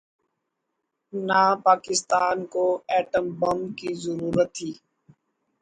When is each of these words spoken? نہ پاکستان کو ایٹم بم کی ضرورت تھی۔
نہ 1.13 1.41
پاکستان 1.65 2.37
کو 2.53 2.63
ایٹم 2.93 3.25
بم 3.39 3.59
کی 3.77 3.89
ضرورت 4.03 4.49
تھی۔ 4.55 4.71